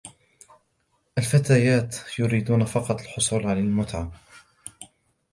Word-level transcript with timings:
الفتيات 1.17 1.95
يريدون 2.19 2.65
فقط 2.65 3.01
الحصول 3.01 3.47
على 3.47 3.59
المتعة. 3.59 4.11